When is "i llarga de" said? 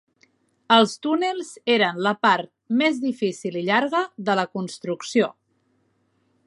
3.61-4.39